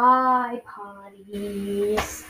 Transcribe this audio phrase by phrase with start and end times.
[0.00, 2.22] Hi, potties.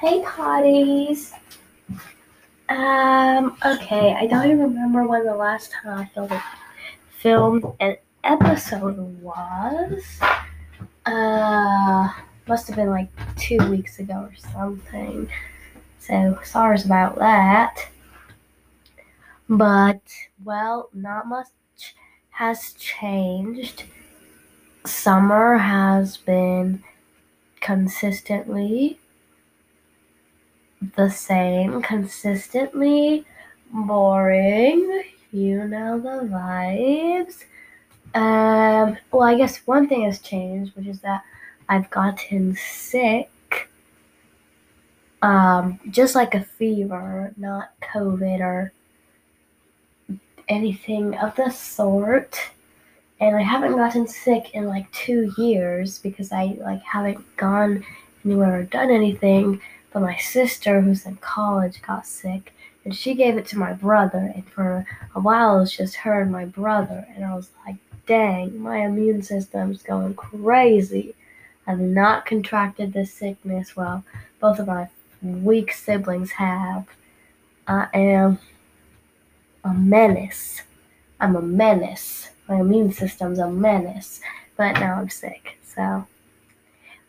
[0.00, 1.34] Hey, potties.
[2.70, 6.42] Um, okay, I don't even remember when the last time I filmed,
[7.10, 10.02] filmed an episode was.
[11.04, 12.08] Uh,
[12.48, 15.28] must have been like two weeks ago or something.
[15.98, 17.86] So, sorry about that.
[19.46, 20.00] But,
[20.42, 21.48] well, not much
[22.30, 23.84] has changed.
[24.86, 26.82] Summer has been
[27.60, 28.98] consistently
[30.94, 33.24] the same, consistently
[33.72, 35.02] boring.
[35.32, 37.44] You know the vibes.
[38.14, 41.22] Um, well, I guess one thing has changed, which is that
[41.68, 43.30] I've gotten sick.
[45.22, 48.72] Um, just like a fever, not COVID or
[50.48, 52.38] anything of the sort.
[53.18, 57.84] And I haven't gotten sick in like two years because I like haven't gone
[58.24, 59.60] anywhere or done anything.
[59.92, 62.52] But my sister, who's in college, got sick,
[62.84, 64.30] and she gave it to my brother.
[64.34, 67.06] And for a while, it was just her and my brother.
[67.14, 67.76] And I was like,
[68.06, 71.14] dang, my immune system's going crazy.
[71.66, 74.04] I've not contracted this sickness well.
[74.38, 74.88] Both of my
[75.22, 76.86] weak siblings have.
[77.66, 78.38] I am
[79.64, 80.62] a menace.
[81.18, 82.28] I'm a menace.
[82.48, 84.20] My immune system's a menace.
[84.56, 85.58] But now I'm sick.
[85.64, 86.06] So,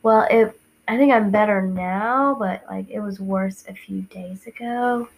[0.03, 0.59] well, it.
[0.89, 5.09] I think I'm better now, but like it was worse a few days ago.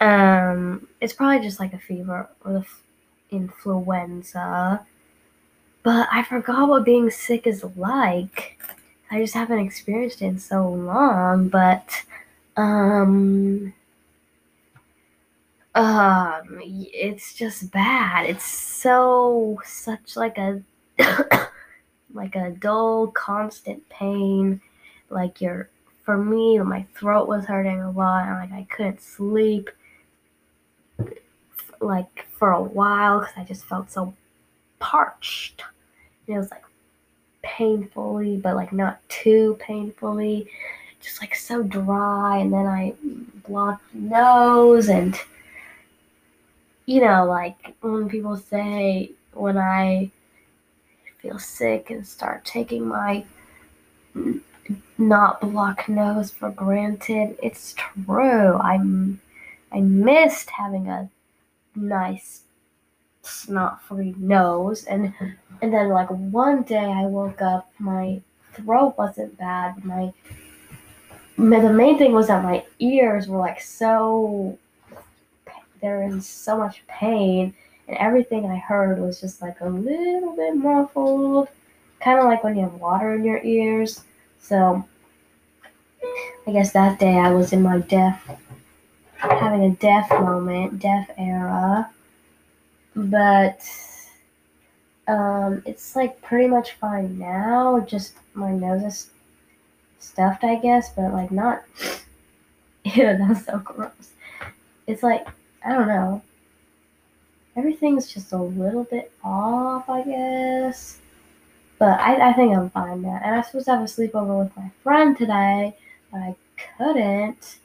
[0.00, 2.82] Um, it's probably just like a fever or the f-
[3.30, 4.84] influenza.
[5.84, 8.58] But I forgot what being sick is like.
[9.10, 12.02] I just haven't experienced it in so long, but
[12.56, 13.72] um
[15.74, 18.26] um it's just bad.
[18.26, 20.62] It's so such like a
[22.14, 24.60] like a dull constant pain
[25.08, 25.68] like your
[26.04, 29.70] for me my throat was hurting a lot and like I couldn't sleep
[31.82, 34.14] like for a while because I just felt so
[34.78, 35.62] parched.
[36.26, 36.64] And it was like
[37.42, 40.48] painfully, but like not too painfully,
[41.00, 42.38] just like so dry.
[42.38, 42.94] And then I
[43.46, 45.18] blocked nose, and
[46.86, 50.10] you know, like when people say when I
[51.18, 53.24] feel sick and start taking my
[54.98, 58.56] not blocked nose for granted, it's true.
[58.58, 59.20] I'm
[59.72, 61.08] I missed having a
[61.74, 62.42] nice
[63.22, 65.14] snot free nose and
[65.62, 68.20] and then like one day I woke up my
[68.52, 70.12] throat wasn't bad my
[71.38, 74.58] the main thing was that my ears were like so
[75.82, 77.52] they're in so much pain
[77.88, 81.48] and everything I heard was just like a little bit muffled
[82.00, 84.04] kind of like when you have water in your ears
[84.40, 84.84] so
[86.46, 88.28] I guess that day I was in my deaf
[89.30, 91.90] having a deaf moment, deaf era.
[92.94, 93.64] But
[95.06, 97.80] um, it's like pretty much fine now.
[97.80, 99.10] Just my nose is
[99.98, 101.62] stuffed, I guess, but like not.
[102.84, 104.10] Ew, that's so gross.
[104.86, 105.26] It's like
[105.64, 106.22] I don't know.
[107.56, 110.98] Everything's just a little bit off, I guess.
[111.78, 113.20] But I, I think I'm fine now.
[113.22, 115.76] And I was supposed to have a sleepover with my friend today,
[116.10, 116.36] but I
[116.78, 117.58] couldn't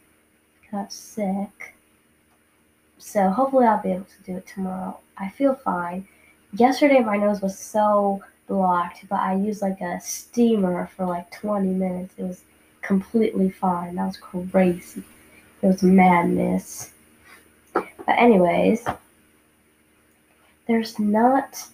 [0.72, 1.76] got sick.
[2.98, 5.00] So hopefully I'll be able to do it tomorrow.
[5.18, 6.08] I feel fine.
[6.54, 11.68] Yesterday my nose was so blocked, but I used like a steamer for like 20
[11.70, 12.14] minutes.
[12.18, 12.42] It was
[12.82, 13.96] completely fine.
[13.96, 15.04] That was crazy.
[15.62, 16.92] It was madness.
[18.08, 18.88] But anyways,
[20.66, 21.68] there's not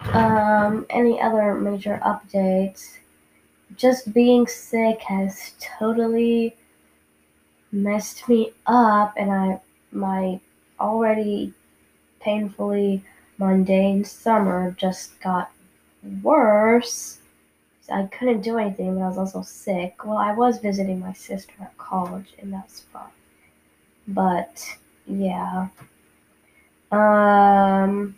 [0.00, 2.98] um, any other major updates.
[3.76, 6.56] Just being sick has totally
[7.72, 9.60] messed me up and I
[9.92, 10.40] my
[10.80, 11.52] already
[12.20, 13.04] painfully
[13.38, 15.50] mundane summer just got
[16.22, 17.18] worse.
[17.92, 20.04] I couldn't do anything, but I was also sick.
[20.04, 23.04] Well, I was visiting my sister at college, and that's fine.
[24.08, 25.68] But yeah.
[26.92, 28.16] Um.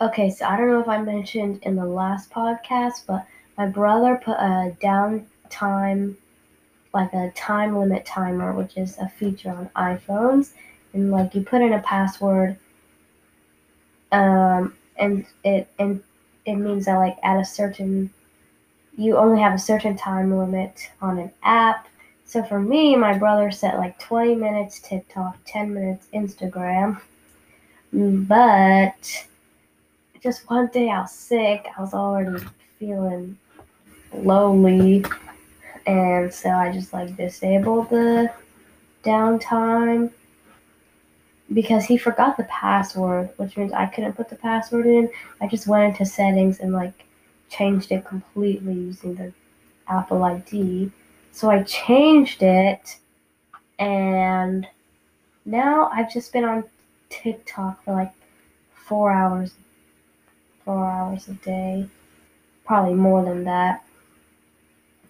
[0.00, 3.26] Okay, so I don't know if I mentioned in the last podcast, but
[3.56, 6.16] my brother put a downtime
[6.92, 10.52] like a time limit timer, which is a feature on iPhones.
[10.92, 12.56] And like you put in a password,
[14.12, 16.02] um, and it and
[16.46, 18.10] it means that like at a certain,
[18.96, 21.88] you only have a certain time limit on an app.
[22.26, 27.00] So for me, my brother set like 20 minutes TikTok, 10 minutes Instagram,
[27.92, 29.26] but
[30.22, 31.66] just one day I was sick.
[31.76, 32.44] I was already
[32.78, 33.38] feeling
[34.12, 35.04] lonely,
[35.86, 38.32] and so I just like disabled the
[39.04, 40.10] downtime
[41.52, 45.10] because he forgot the password, which means I couldn't put the password in.
[45.40, 47.04] I just went into settings and like
[47.50, 49.32] changed it completely using the
[49.86, 50.90] Apple ID.
[51.34, 52.96] So I changed it
[53.80, 54.68] and
[55.44, 56.62] now I've just been on
[57.10, 58.12] TikTok for like
[58.72, 59.50] four hours
[60.64, 61.88] four hours a day.
[62.64, 63.84] Probably more than that.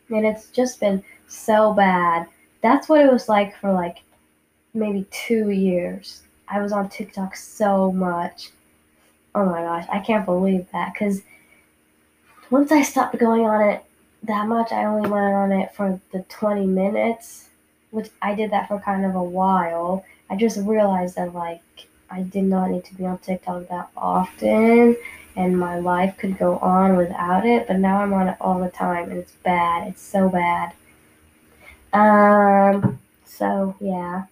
[0.09, 2.27] And it's just been so bad.
[2.63, 3.99] That's what it was like for like
[4.73, 6.23] maybe two years.
[6.49, 8.49] I was on TikTok so much.
[9.35, 10.95] Oh my gosh, I can't believe that.
[10.95, 11.21] Because
[12.49, 13.84] once I stopped going on it
[14.27, 17.49] that much, I only went on it for the 20 minutes,
[17.91, 20.05] which I did that for kind of a while.
[20.31, 21.63] I just realized that, like,
[22.11, 24.97] I did not need to be on TikTok that often
[25.37, 28.69] and my life could go on without it, but now I'm on it all the
[28.69, 29.89] time and it's bad.
[29.89, 30.73] It's so bad.
[31.93, 34.25] Um, so yeah.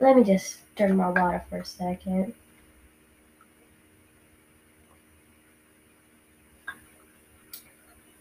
[0.00, 2.34] Let me just drink my water for a second.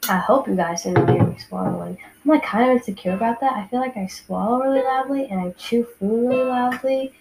[0.10, 1.96] I hope you guys didn't hear me swallowing.
[2.24, 3.54] I'm like kind of insecure about that.
[3.54, 7.14] I feel like I swallow really loudly and I chew food really loudly.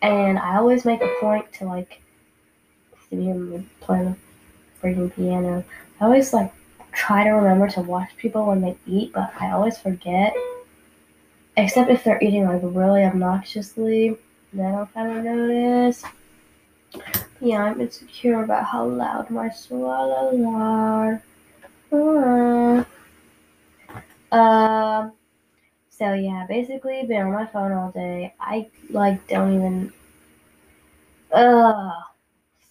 [0.00, 2.00] And I always make a point to like
[3.10, 5.64] hear me playing the freaking piano.
[6.00, 6.50] I always like
[6.92, 10.34] try to remember to watch people when they eat, but I always forget.
[11.58, 14.16] Except if they're eating like really obnoxiously,
[14.54, 16.02] then I'll kind of notice.
[17.38, 21.22] Yeah, I'm insecure about how loud my swallows are.
[24.32, 25.12] Um.
[25.90, 28.34] So yeah, basically been on my phone all day.
[28.40, 29.92] I like don't even.
[31.32, 31.92] Ugh.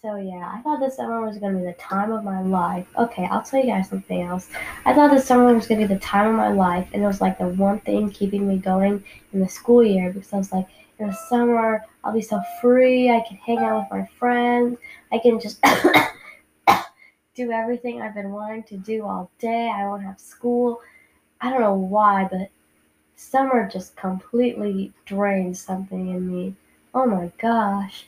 [0.02, 2.88] So yeah, I thought this summer was gonna be the time of my life.
[2.98, 4.50] Okay, I'll tell you guys something else.
[4.86, 7.22] I thought this summer was gonna be the time of my life, and it was
[7.22, 9.04] like the one thing keeping me going
[9.34, 13.12] in the school year because I was like, in the summer I'll be so free.
[13.12, 14.80] I can hang out with my friends.
[15.12, 15.64] I can just
[17.36, 19.72] do everything I've been wanting to do all day.
[19.74, 20.82] I won't have school.
[21.40, 22.50] I don't know why, but
[23.16, 26.56] summer just completely drained something in me.
[26.94, 28.06] Oh my gosh.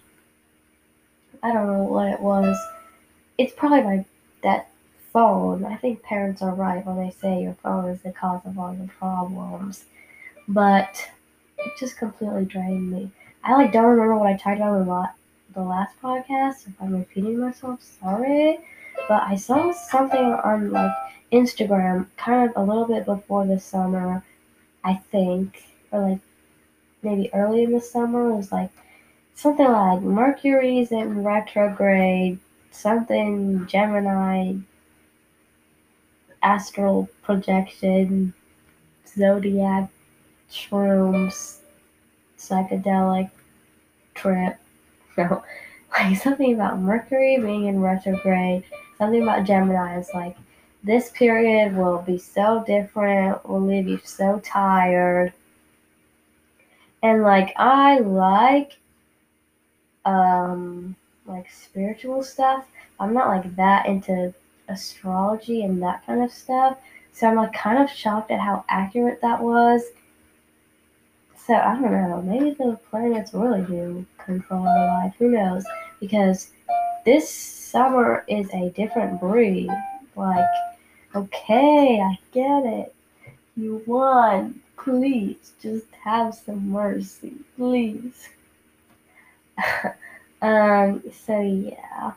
[1.41, 2.57] I don't know what it was.
[3.37, 4.05] It's probably my
[4.43, 4.69] that
[5.11, 5.63] phone.
[5.65, 8.75] I think parents are right when they say your phone is the cause of all
[8.75, 9.85] your problems.
[10.47, 11.09] But
[11.57, 13.11] it just completely drained me.
[13.43, 15.09] I like don't remember what I talked about in the,
[15.53, 16.67] the last podcast.
[16.67, 18.59] If I'm repeating myself, sorry.
[19.07, 20.91] But I saw something on like
[21.31, 24.23] Instagram, kind of a little bit before the summer,
[24.83, 26.19] I think, or like
[27.01, 28.29] maybe early in the summer.
[28.29, 28.71] It was like
[29.35, 32.39] something like Mercury's in retrograde,
[32.71, 34.55] something Gemini,
[36.41, 38.33] astral projection,
[39.07, 39.89] zodiac,
[40.51, 41.57] shrooms,
[42.37, 43.31] psychedelic
[44.13, 44.57] trip.
[45.15, 45.43] No,
[45.91, 48.63] like something about Mercury being in retrograde,
[48.97, 50.35] something about Gemini is like
[50.83, 55.33] this period will be so different, will leave you so tired.
[57.01, 58.77] And like I like
[60.05, 60.95] um
[61.25, 62.65] like spiritual stuff.
[62.99, 64.33] I'm not like that into
[64.67, 66.77] astrology and that kind of stuff.
[67.13, 69.83] So I'm like kind of shocked at how accurate that was.
[71.45, 72.21] So I don't know.
[72.21, 75.13] Maybe the planets really do control our life.
[75.19, 75.65] Who knows?
[75.99, 76.51] Because
[77.05, 79.69] this summer is a different breed.
[80.15, 80.45] Like,
[81.15, 82.95] okay, I get it.
[83.57, 84.61] You won.
[84.77, 87.33] Please, just have some mercy.
[87.57, 88.29] Please.
[90.41, 92.11] um, so yeah.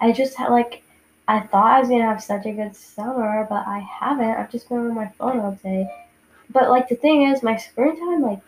[0.00, 0.82] I just had like
[1.26, 4.30] I thought I was gonna have such a good summer, but I haven't.
[4.30, 5.88] I've just been on my phone all day.
[6.50, 8.40] But like the thing is, my screen time like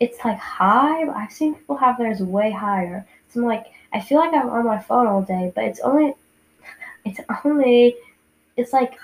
[0.00, 1.08] it's like high.
[1.08, 3.06] I've seen people have theirs way higher.
[3.30, 6.14] So I'm like, I feel like I'm on my phone all day, but it's only
[7.04, 7.96] it's only
[8.56, 8.98] it's like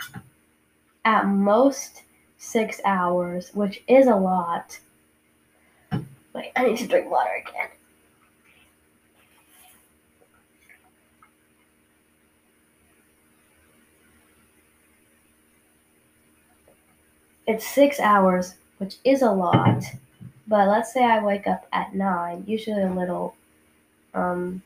[1.05, 2.03] at most
[2.39, 4.79] six hours, which is a lot.
[6.35, 7.69] Wait, I need to drink water again.
[17.47, 19.85] It's six hours, which is a lot.
[20.49, 23.35] But let's say I wake up at nine, usually a little
[24.17, 24.63] um,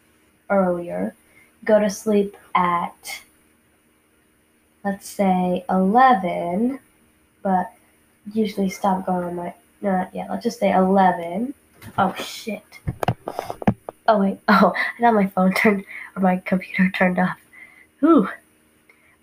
[0.49, 1.15] earlier,
[1.65, 3.23] go to sleep at
[4.85, 6.79] let's say 11,
[7.43, 7.73] but
[8.33, 11.55] usually stop going on my, no, not yet, let's just say 11.
[11.99, 12.65] Oh shit.
[14.09, 15.85] Oh wait, oh, I thought my phone turned
[16.17, 17.39] or my computer turned off.
[18.03, 18.29] Ooh,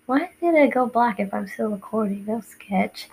[0.06, 2.24] why did it go black if I'm still recording?
[2.26, 3.08] No sketch.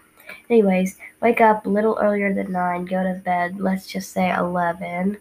[0.50, 5.18] Anyways, wake up a little earlier than 9, go to bed, let's just say 11.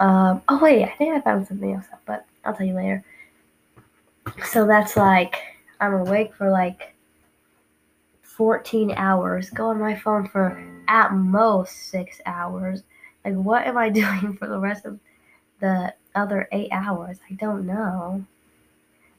[0.00, 3.04] Um, oh wait, I think I found something else but I'll tell you later.
[4.44, 5.36] So that's like,
[5.80, 6.94] I'm awake for like
[8.22, 12.82] 14 hours, go on my phone for at most 6 hours.
[13.24, 14.98] Like, what am I doing for the rest of
[15.60, 17.18] the other 8 hours?
[17.30, 18.24] I don't know.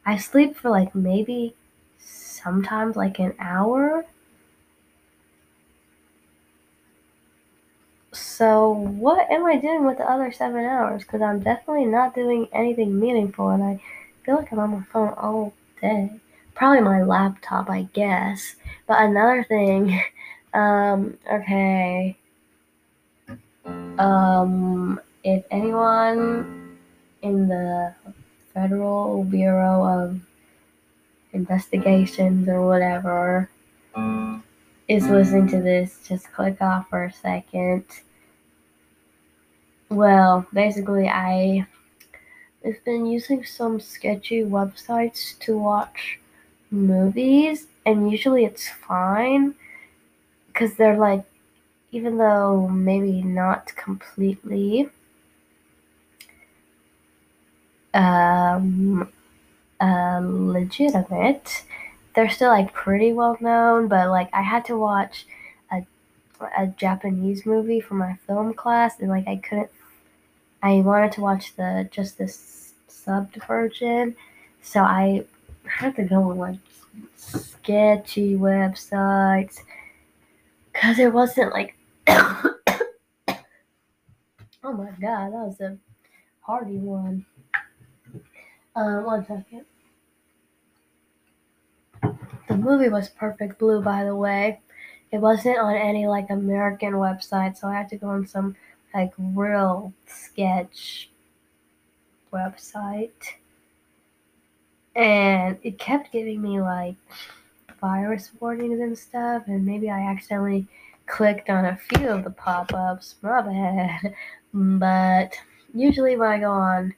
[0.05, 1.55] I sleep for like maybe
[1.99, 4.05] sometimes like an hour
[8.37, 11.01] So what am I doing with the other seven hours?
[11.01, 13.81] Because I'm definitely not doing anything meaningful, and I
[14.23, 16.11] feel like I'm on my phone all day.
[16.53, 18.55] Probably my laptop, I guess.
[18.85, 19.99] But another thing,
[20.53, 22.15] um, okay.
[23.97, 26.77] Um, if anyone
[27.23, 27.95] in the
[28.53, 30.19] Federal Bureau of
[31.33, 33.49] Investigations or whatever
[34.87, 37.83] is listening to this, just click off for a second.
[39.89, 41.67] Well, basically, I
[42.63, 46.19] have been using some sketchy websites to watch
[46.71, 49.55] movies, and usually it's fine
[50.47, 51.25] because they're like,
[51.91, 54.89] even though maybe not completely
[57.93, 59.11] um,
[59.81, 61.63] uh, legitimate,
[62.15, 63.87] they're still like pretty well known.
[63.87, 65.25] But like, I had to watch
[65.71, 65.85] a
[66.57, 69.71] a Japanese movie for my film class, and like I couldn't
[70.61, 74.15] I wanted to watch the just this subbed version,
[74.61, 75.25] so I
[75.65, 76.59] had to go on like
[77.15, 79.59] sketchy websites
[80.73, 81.75] because it wasn't like.
[82.07, 82.53] oh
[84.63, 85.77] my god, that was a
[86.41, 87.25] hardy one.
[88.75, 89.65] Uh, one second.
[92.47, 94.61] The movie was Perfect Blue, by the way.
[95.11, 98.55] It wasn't on any like American website, so I had to go on some
[98.97, 101.09] like real sketch
[102.33, 103.11] website.
[104.95, 106.95] And it kept giving me like
[107.79, 110.65] virus warnings and stuff and maybe I accidentally
[111.05, 113.15] clicked on a few of the pop-ups.
[113.21, 114.13] My bad.
[114.53, 115.33] But
[115.75, 116.95] usually when I go on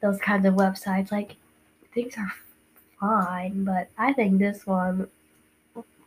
[0.00, 1.36] those kinds of websites like
[1.92, 2.32] things are
[2.98, 5.08] fine but I think this one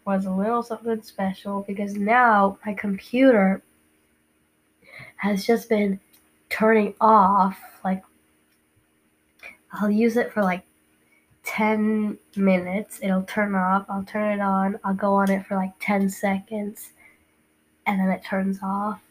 [0.05, 3.61] was a little something special because now my computer
[5.17, 5.99] has just been
[6.49, 7.57] turning off.
[7.83, 8.03] Like,
[9.73, 10.63] I'll use it for like
[11.43, 12.99] 10 minutes.
[13.01, 13.85] It'll turn off.
[13.89, 14.79] I'll turn it on.
[14.83, 16.91] I'll go on it for like 10 seconds.
[17.85, 19.01] And then it turns off.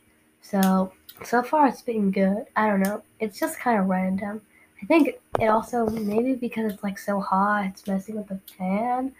[0.42, 0.92] So,
[1.23, 2.44] so far it's been good.
[2.56, 3.02] I don't know.
[3.20, 4.42] It's just kind of random.
[4.82, 9.12] I think it also, maybe because it's like so hot, it's messing with the fan.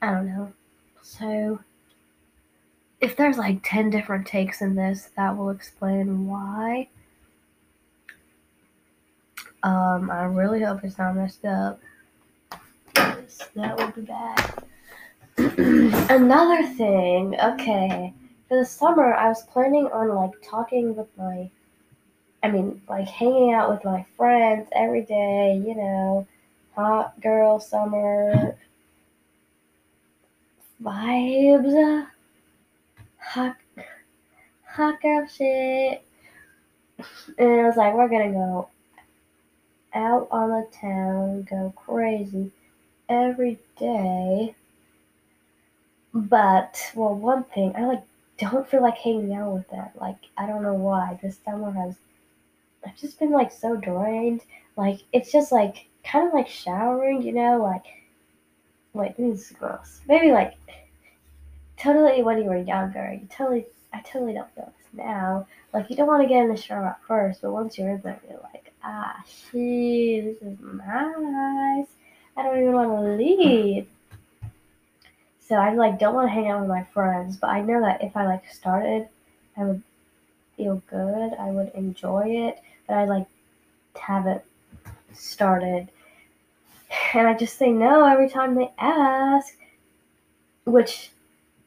[0.00, 0.52] I don't know.
[1.02, 1.58] So,
[3.00, 6.88] if there's like 10 different takes in this, that will explain why.
[9.62, 11.80] Um, I really hope it's not messed up.
[13.54, 14.64] That would be bad.
[16.10, 18.12] Another thing, okay.
[18.48, 21.50] For the summer, I was planning on like talking with my,
[22.42, 26.26] I mean, like hanging out with my friends every day, you know,
[26.74, 28.56] hot girl summer
[30.82, 32.06] vibes
[33.20, 33.56] hot,
[35.02, 36.02] girl shit.
[37.38, 38.68] And I was like, we're gonna go
[39.94, 42.50] out on the town, go crazy
[43.08, 44.54] every day.
[46.12, 48.02] But well, one thing I like
[48.38, 49.88] don't feel like hanging out with them.
[50.00, 51.18] Like I don't know why.
[51.22, 51.96] This summer has
[52.84, 54.42] I've just been like so drained.
[54.76, 57.84] Like it's just like kind of like showering, you know, like
[58.92, 60.00] wait, this is gross.
[60.08, 60.54] Maybe like
[61.80, 65.46] totally when you were younger, you totally I totally don't feel this now.
[65.72, 68.00] Like you don't want to get in the shower at first, but once you're in
[68.02, 71.86] there, you're like, ah, shit, this is nice.
[72.36, 73.88] I don't even want to leave.
[75.48, 78.04] So I like don't want to hang out with my friends, but I know that
[78.04, 79.08] if I like started,
[79.56, 79.82] I would
[80.56, 81.32] feel good.
[81.38, 83.26] I would enjoy it, but I like
[83.96, 84.44] have it
[85.12, 85.88] started,
[87.14, 89.56] and I just say no every time they ask,
[90.64, 91.10] which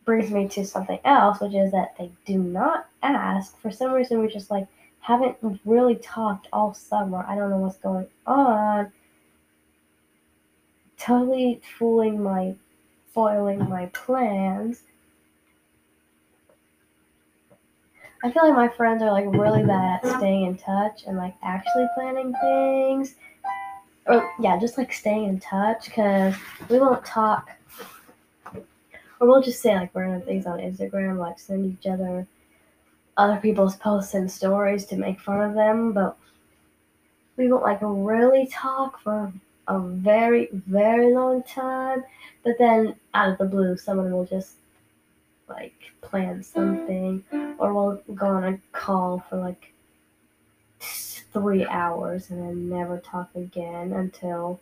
[0.06, 3.60] brings me to something else, which is that they do not ask.
[3.60, 4.68] For some reason, we just like
[5.00, 7.26] haven't really talked all summer.
[7.28, 8.92] I don't know what's going on.
[10.98, 12.56] Totally fooling my,
[13.14, 14.84] foiling my plans.
[18.24, 21.36] I feel like my friends are like really bad at staying in touch and like
[21.44, 23.16] actually planning things.
[24.08, 26.34] Or yeah, just like staying in touch because
[26.70, 27.50] we won't talk.
[29.24, 32.28] Or we'll just say like random things on Instagram, like send each other
[33.16, 36.18] other people's posts and stories to make fun of them, but
[37.38, 39.32] we won't like really talk for
[39.70, 42.04] a very, very long time.
[42.44, 44.56] But then out of the blue, someone will just
[45.48, 47.24] like plan something,
[47.60, 49.72] or we'll go on a call for like
[50.82, 54.60] three hours and then never talk again until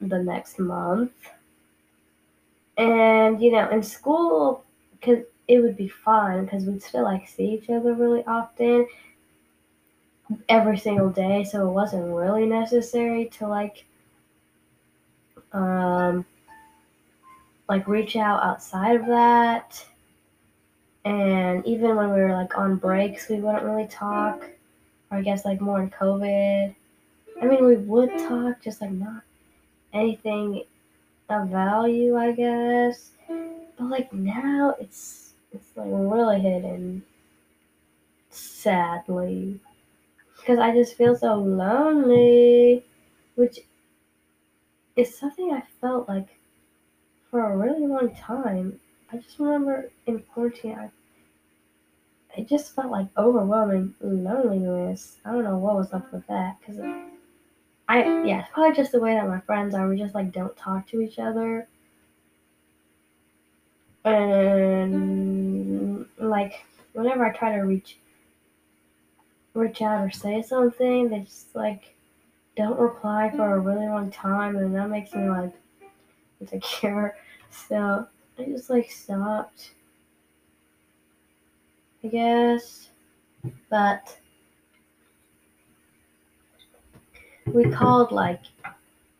[0.00, 1.12] the next month.
[2.78, 4.64] And you know, in school,
[5.02, 5.18] cause
[5.48, 8.86] it would be fun because we'd still like see each other really often
[10.48, 13.86] every single day so it wasn't really necessary to like
[15.52, 16.24] um
[17.68, 19.84] like reach out outside of that.
[21.04, 24.48] And even when we were like on breaks we wouldn't really talk
[25.10, 26.74] or i guess like more in covid.
[27.40, 29.22] I mean we would talk just like not
[29.94, 30.62] anything
[31.28, 33.10] of value i guess
[33.78, 37.02] but like now it's it's like really hidden.
[38.30, 39.60] Sadly.
[40.36, 42.84] Because I just feel so lonely.
[43.34, 43.60] Which
[44.96, 46.28] is something I felt like
[47.30, 48.80] for a really long time.
[49.12, 50.90] I just remember in quarantine, I,
[52.36, 55.16] it just felt like overwhelming loneliness.
[55.24, 56.58] I don't know what was up with that.
[56.60, 56.78] Because
[57.88, 59.88] I, yeah, it's probably just the way that my friends are.
[59.88, 61.66] We just like don't talk to each other
[64.04, 67.98] and like whenever I try to reach
[69.54, 71.94] reach out or say something, they just like
[72.56, 75.54] don't reply for a really long time, and that makes me like
[76.40, 77.16] insecure.
[77.50, 78.06] So
[78.38, 79.70] I just like stopped,
[82.04, 82.90] I guess.
[83.70, 84.18] But
[87.54, 88.40] we called like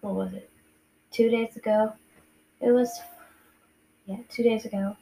[0.01, 0.51] what was it?
[1.11, 1.93] Two days ago.
[2.61, 3.01] It was
[4.07, 4.97] yeah, two days ago.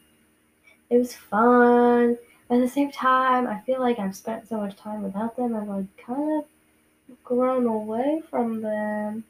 [0.90, 2.18] It was fun.
[2.48, 5.56] But at the same time, I feel like I've spent so much time without them.
[5.56, 9.24] I've like kind of grown away from them.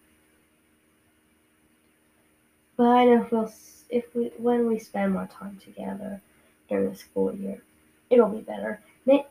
[2.76, 3.52] But I know if, we'll,
[3.88, 6.20] if we when we spend more time together
[6.68, 7.62] during the school year,
[8.11, 8.80] it'll be better.
[9.06, 9.26] May-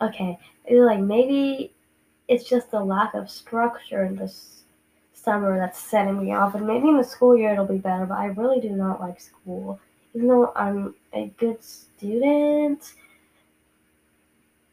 [0.00, 0.38] okay,
[0.70, 1.72] like maybe
[2.28, 4.62] it's just the lack of structure in this
[5.14, 6.54] summer that's setting me off.
[6.54, 9.20] And maybe in the school year it'll be better, but I really do not like
[9.20, 9.80] school.
[10.14, 12.94] Even though I'm a good student,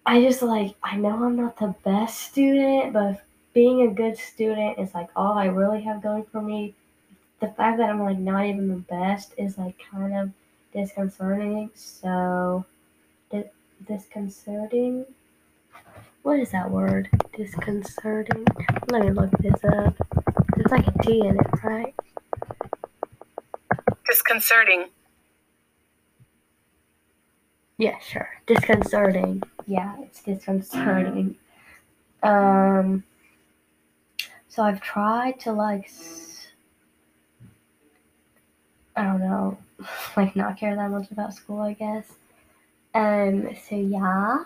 [0.05, 3.21] I just like, I know I'm not the best student, but
[3.53, 6.75] being a good student is like all I really have going for me.
[7.41, 10.31] The fact that I'm like not even the best is like kind of
[10.73, 11.71] disconcerting.
[11.75, 12.65] So,
[13.31, 13.51] di-
[13.87, 15.05] disconcerting?
[16.23, 17.09] What is that word?
[17.35, 18.45] Disconcerting?
[18.91, 19.95] Let me look this up.
[20.55, 21.95] There's like a T in it, right?
[24.07, 24.89] Disconcerting.
[27.77, 28.29] Yeah, sure.
[28.45, 29.41] Disconcerting.
[29.65, 31.35] Yeah, it's disconcerting.
[32.21, 33.03] Um,
[34.49, 35.89] so I've tried to like,
[38.97, 39.57] I don't know,
[40.17, 42.11] like not care that much about school, I guess.
[42.93, 44.39] Um, so yeah.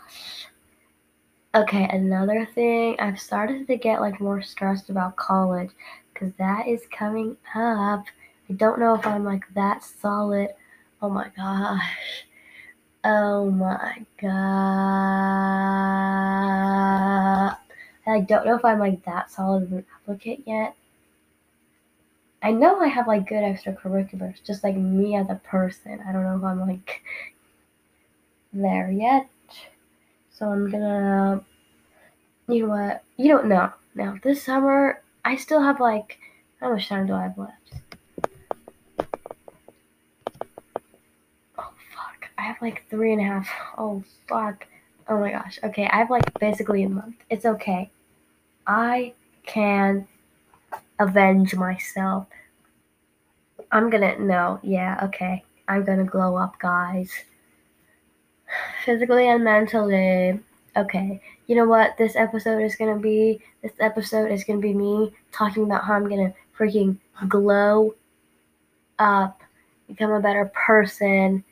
[1.56, 5.70] Okay, another thing, I've started to get like more stressed about college
[6.12, 8.06] because that is coming up.
[8.50, 10.50] I don't know if I'm like that solid.
[11.02, 12.26] Oh my gosh.
[13.04, 14.32] Oh my god.
[18.08, 20.76] I don't know if I'm like that solid of an applicant yet.
[22.44, 26.02] I know I have like good extracurriculars, just like me as a person.
[26.08, 27.02] I don't know if I'm like
[28.54, 29.28] there yet.
[30.34, 31.46] So I'm gonna,
[32.48, 33.04] you know what?
[33.17, 33.72] You don't know.
[33.96, 36.17] Now this summer I still have like
[36.60, 37.74] how much time do I have left?
[41.58, 42.30] Oh fuck.
[42.38, 43.50] I have like three and a half.
[43.78, 44.65] Oh fuck.
[45.08, 45.60] Oh my gosh.
[45.63, 47.15] Okay, I have like basically a month.
[47.30, 47.91] It's okay.
[48.65, 49.13] I
[49.46, 50.08] can
[51.00, 52.28] avenge myself.
[53.72, 55.43] I'm gonna no, yeah, okay.
[55.67, 57.12] I'm gonna glow up, guys.
[58.86, 60.39] Physically and mentally.
[60.76, 63.42] Okay, you know what this episode is gonna be?
[63.62, 67.96] This episode is gonna be me talking about how I'm gonna freaking glow
[69.00, 69.42] up,
[69.88, 71.44] become a better person,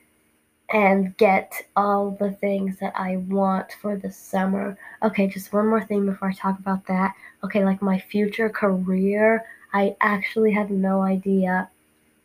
[0.74, 4.78] and get all the things that I want for the summer.
[5.04, 7.14] Okay, just one more thing before I talk about that.
[7.44, 11.70] Okay, like my future career, I actually have no idea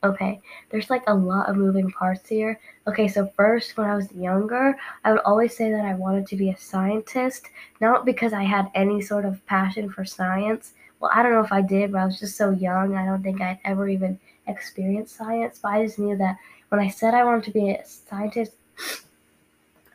[0.04, 2.60] Okay, there's like a lot of moving parts here.
[2.86, 6.36] Okay, so first, when I was younger, I would always say that I wanted to
[6.36, 7.48] be a scientist,
[7.80, 10.74] not because I had any sort of passion for science.
[11.00, 12.94] Well, I don't know if I did, but I was just so young.
[12.94, 16.36] I don't think I'd ever even experienced science, but I just knew that
[16.68, 18.52] when I said I wanted to be a scientist,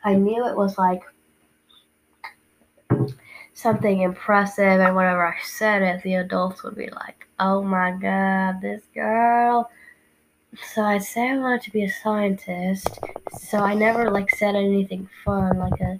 [0.04, 1.02] I knew it was like
[3.54, 8.60] something impressive, and whenever I said it, the adults would be like, oh my god,
[8.60, 9.70] this girl.
[10.60, 12.98] So I'd say I wanted to be a scientist,
[13.38, 15.98] so I never like said anything fun like a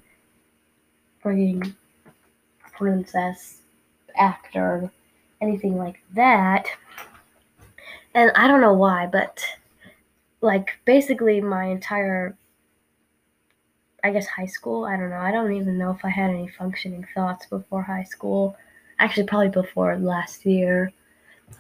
[1.25, 1.75] freaking
[2.73, 3.59] princess
[4.17, 4.91] actor,
[5.41, 6.67] anything like that.
[8.15, 9.43] And I don't know why, but
[10.43, 12.37] like basically my entire
[14.05, 14.85] I guess high school.
[14.85, 15.17] I don't know.
[15.17, 18.57] I don't even know if I had any functioning thoughts before high school.
[18.99, 20.93] Actually, probably before last year.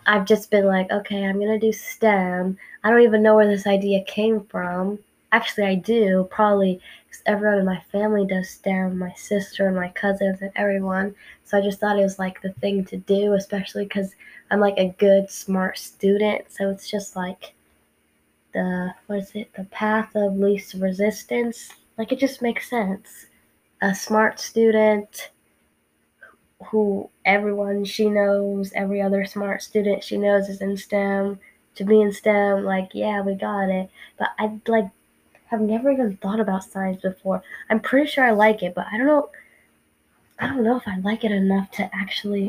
[0.07, 2.59] I've just been like, okay, I'm gonna do STEM.
[2.85, 4.99] I don't even know where this idea came from.
[5.33, 6.29] Actually, I do.
[6.31, 8.99] Probably because everyone in my family does STEM.
[8.99, 11.15] My sister and my cousins and everyone.
[11.45, 14.15] So I just thought it was like the thing to do, especially because
[14.51, 16.51] I'm like a good, smart student.
[16.51, 17.55] So it's just like
[18.53, 19.53] the what is it?
[19.55, 23.27] The path of least resistance like it just makes sense.
[23.81, 25.31] A smart student
[26.71, 31.39] who everyone she knows, every other smart student she knows is in STEM.
[31.77, 33.91] To be in STEM, like, yeah, we got it.
[34.19, 34.89] But I like
[35.47, 37.43] have never even thought about science before.
[37.69, 39.31] I'm pretty sure I like it, but I don't know
[40.39, 42.49] I don't know if I like it enough to actually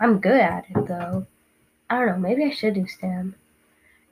[0.00, 1.26] I'm good at it though.
[1.88, 3.34] I don't know, maybe I should do STEM.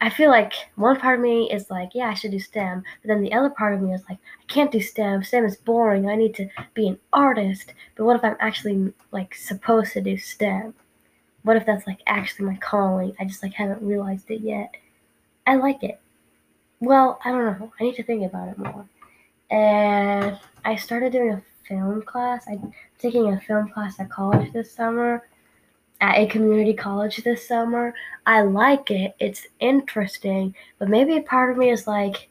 [0.02, 3.08] I feel like one part of me is like, yeah, I should do STEM, but
[3.08, 5.22] then the other part of me is like, I can't do STEM.
[5.22, 6.08] STEM is boring.
[6.08, 7.72] I need to be an artist.
[7.94, 10.74] But what if I'm actually like supposed to do STEM?
[11.44, 13.14] What if that's like actually my calling?
[13.20, 14.76] I just like haven't realized it yet.
[15.46, 16.00] I like it.
[16.80, 17.72] Well, I don't know.
[17.78, 18.84] I need to think about it more.
[19.52, 22.44] And I started doing a film class.
[22.48, 25.22] I'm taking a film class at college this summer
[26.02, 27.94] at a community college this summer.
[28.26, 29.14] I like it.
[29.20, 32.28] It's interesting, but maybe a part of me is like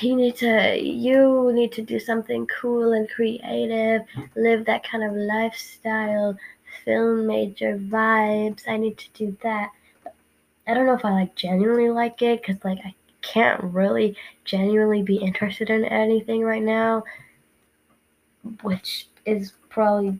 [0.00, 4.02] you need to you need to do something cool and creative,
[4.34, 6.36] live that kind of lifestyle,
[6.84, 8.68] film major vibes.
[8.68, 9.70] I need to do that.
[10.66, 15.02] I don't know if I like genuinely like it cuz like I can't really genuinely
[15.02, 17.04] be interested in anything right now,
[18.62, 20.18] which is probably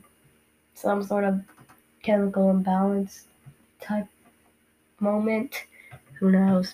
[0.75, 1.41] some sort of
[2.07, 3.25] chemical imbalance
[3.81, 4.07] type
[5.01, 5.65] moment.
[6.19, 6.73] Who knows?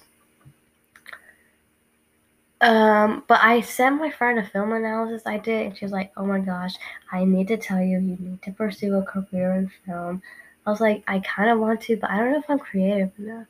[2.62, 6.12] Um, but I sent my friend a film analysis I did, and she was like,
[6.16, 6.76] "Oh my gosh,
[7.12, 10.22] I need to tell you, you need to pursue a career in film."
[10.66, 13.12] I was like, "I kind of want to, but I don't know if I'm creative
[13.18, 13.48] enough.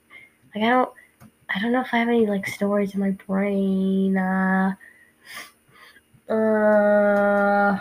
[0.56, 0.92] Like, I don't,
[1.50, 4.18] I don't know if I have any like stories in my brain.
[4.18, 4.76] Uh,
[6.30, 7.80] uh,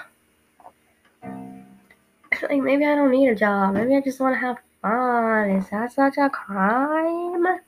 [2.50, 3.74] like maybe I don't need a job.
[3.74, 5.50] Maybe I just want to have fun.
[5.50, 7.60] Is that such a crime?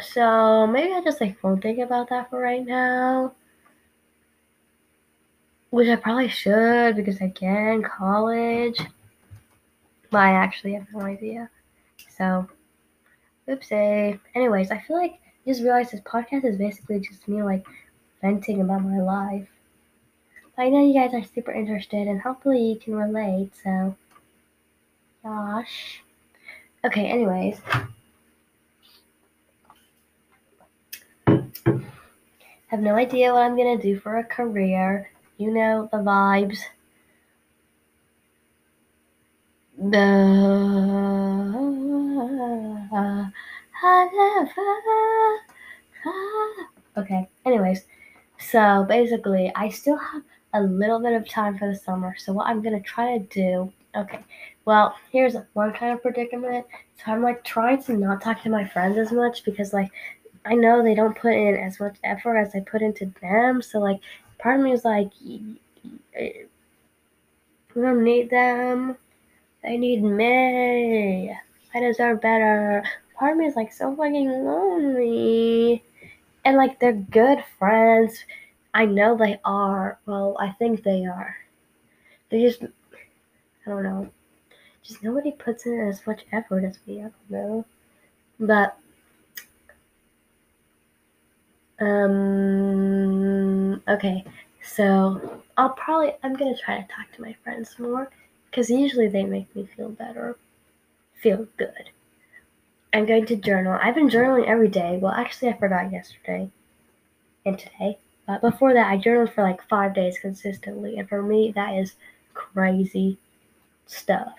[0.00, 3.32] So maybe I just like won't think about that for right now.
[5.70, 8.80] Which I probably should because again, college.
[10.10, 11.50] But I actually have no idea.
[12.16, 12.48] So
[13.48, 14.18] oopsie.
[14.34, 17.66] Anyways, I feel like I just realized this podcast is basically just me like
[18.22, 19.48] venting about my life.
[20.58, 23.94] I know you guys are super interested and hopefully you can relate, so
[25.22, 26.02] gosh.
[26.84, 27.60] Okay, anyways.
[32.68, 35.12] Have no idea what I'm gonna do for a career.
[35.36, 36.58] You know the vibes.
[39.78, 40.08] The
[46.96, 47.28] okay.
[47.46, 47.84] Anyways,
[48.40, 52.14] so basically, I still have a little bit of time for the summer.
[52.18, 54.24] So what I'm gonna try to do, okay,
[54.64, 56.66] well, here's one kind of predicament.
[56.96, 59.90] So I'm like trying to not talk to my friends as much because like
[60.44, 63.62] I know they don't put in as much effort as I put into them.
[63.62, 64.00] So like
[64.38, 65.60] part of me is like we
[67.76, 68.96] don't need them.
[69.62, 71.36] They need me.
[71.74, 72.82] I deserve better.
[73.18, 75.82] Part of me is like so fucking lonely.
[76.44, 78.24] And like they're good friends.
[78.74, 79.98] I know they are.
[80.06, 81.36] Well, I think they are.
[82.30, 82.68] They just, I
[83.66, 84.10] don't know.
[84.82, 87.00] Just nobody puts in as much effort as me.
[87.00, 87.64] I don't know.
[88.40, 88.78] But,
[91.80, 94.24] um, okay.
[94.62, 98.10] So I'll probably, I'm going to try to talk to my friends more
[98.50, 100.36] because usually they make me feel better,
[101.20, 101.90] feel good.
[102.92, 103.78] I'm going to journal.
[103.80, 104.98] I've been journaling every day.
[105.00, 106.50] Well, actually, I forgot yesterday
[107.44, 107.98] and today.
[108.28, 110.98] But before that, I journaled for like five days consistently.
[110.98, 111.94] And for me, that is
[112.34, 113.16] crazy
[113.86, 114.34] stuff.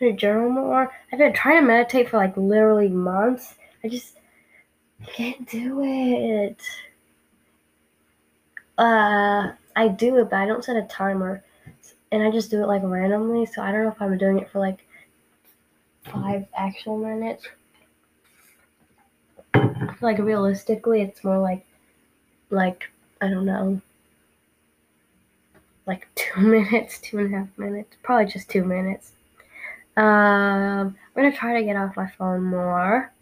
[0.00, 0.92] I'm to journal more.
[1.12, 3.56] I've been trying to meditate for like literally months.
[3.82, 4.18] I just
[5.04, 6.62] can't do it.
[8.78, 11.42] Uh, I do it, but I don't set a timer.
[12.12, 13.46] And I just do it like randomly.
[13.46, 14.86] So I don't know if I'm doing it for like
[16.04, 17.48] five actual minutes.
[20.00, 21.66] Like realistically, it's more like,
[22.54, 22.90] like
[23.20, 23.80] I don't know,
[25.86, 29.12] like two minutes, two and a half minutes, probably just two minutes.
[29.96, 33.12] Um, I'm gonna try to get off my phone more.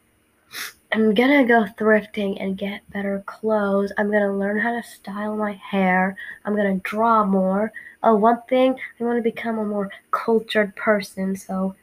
[0.93, 3.93] I'm gonna go thrifting and get better clothes.
[3.97, 6.17] I'm gonna learn how to style my hair.
[6.45, 7.73] I'm gonna draw more.
[8.03, 11.37] Oh, one thing, I want to become a more cultured person.
[11.37, 11.77] So,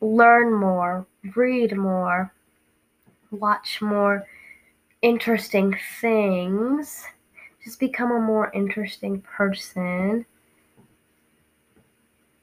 [0.00, 2.32] learn more, read more,
[3.30, 4.26] watch more
[5.02, 7.04] interesting things.
[7.64, 10.24] Just become a more interesting person.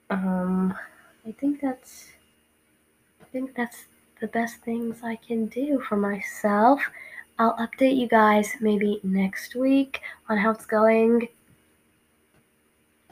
[0.09, 0.73] Um,
[1.27, 2.07] I think that's
[3.21, 3.85] I think that's
[4.21, 6.81] the best things I can do for myself.
[7.39, 11.27] I'll update you guys maybe next week on how it's going.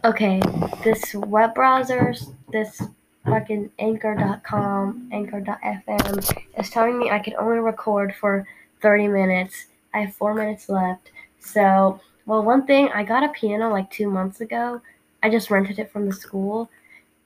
[0.03, 0.39] Okay,
[0.83, 2.13] this web browser,
[2.51, 2.81] this
[3.25, 8.47] fucking anchor.com, anchor.fm is telling me I can only record for
[8.85, 9.65] 30 minutes.
[9.95, 11.09] I have four minutes left.
[11.39, 14.79] So, well, one thing, I got a piano like two months ago.
[15.23, 16.69] I just rented it from the school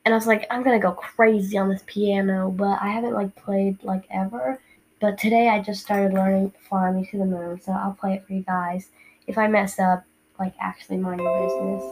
[0.06, 3.36] and I was like, I'm gonna go crazy on this piano, but I haven't like
[3.36, 4.58] played like ever.
[5.02, 8.26] But today I just started learning Fly Me to the Moon, so I'll play it
[8.26, 8.88] for you guys.
[9.28, 10.06] If I mess up,
[10.39, 11.84] like actually mind your business.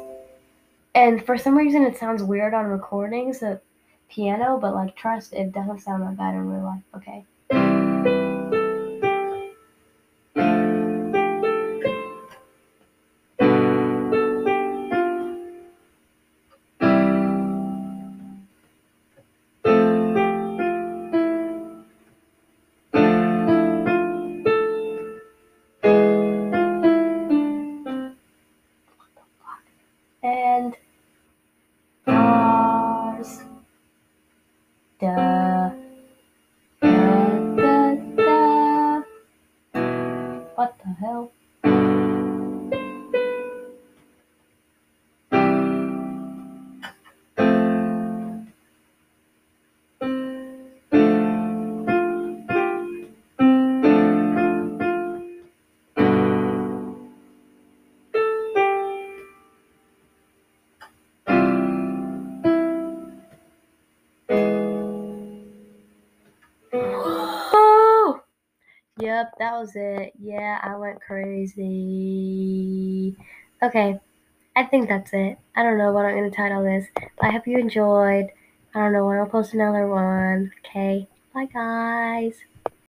[0.95, 3.59] And for some reason it sounds weird on recordings, the
[4.07, 6.83] piano, but like trust, it doesn't sound that bad in real life.
[6.95, 7.25] Okay.
[69.17, 70.13] Yep, that was it.
[70.21, 71.65] Yeah, I went crazy.
[73.63, 73.99] Okay,
[74.55, 75.39] I think that's it.
[75.55, 76.85] I don't know what I'm gonna title this.
[76.93, 78.27] But I hope you enjoyed.
[78.75, 80.51] I don't know when I'll post another one.
[80.63, 82.35] Okay, bye guys.